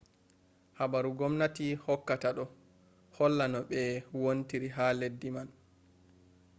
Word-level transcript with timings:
habaru 0.77 1.09
gomnati 1.19 1.65
hokkata 1.85 2.29
ɗo 2.37 2.45
holla 3.17 3.45
no 3.53 3.59
ɓe 3.69 3.79
wontiri 4.21 4.69
ha 4.75 4.85
leddi 4.99 5.29
man 5.35 5.49